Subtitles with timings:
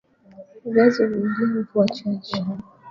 [0.65, 2.45] viazi huvumilia mvua chache